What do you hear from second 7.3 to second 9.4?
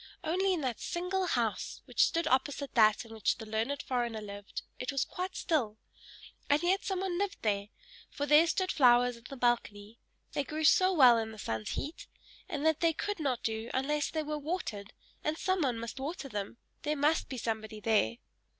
there, for there stood flowers in the